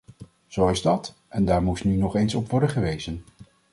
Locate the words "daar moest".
1.45-1.83